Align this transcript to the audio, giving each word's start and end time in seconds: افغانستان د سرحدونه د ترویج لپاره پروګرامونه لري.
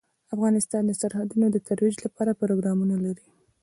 افغانستان 0.35 0.83
د 0.87 0.91
سرحدونه 1.01 1.47
د 1.51 1.57
ترویج 1.67 1.95
لپاره 2.05 2.37
پروګرامونه 2.41 2.95
لري. 3.05 3.25